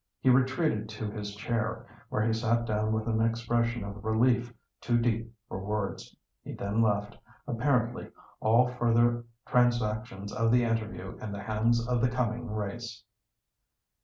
He 0.19 0.31
retreated 0.31 0.89
to 0.89 1.11
his 1.11 1.35
chair, 1.35 1.85
where 2.09 2.25
he 2.25 2.33
sat 2.33 2.65
down 2.65 2.91
with 2.91 3.07
an 3.07 3.21
expression 3.21 3.83
of 3.83 4.03
relief 4.03 4.51
too 4.79 4.97
deep 4.97 5.31
for 5.47 5.63
words. 5.63 6.15
He 6.43 6.55
then 6.55 6.81
left, 6.81 7.15
apparently, 7.45 8.09
all 8.39 8.67
further 8.67 9.25
transactions 9.45 10.33
of 10.33 10.51
the 10.51 10.63
interview 10.63 11.17
in 11.19 11.31
the 11.31 11.43
hands 11.43 11.87
of 11.87 12.01
the 12.01 12.09
"coming 12.09 12.49
race." 12.51 13.03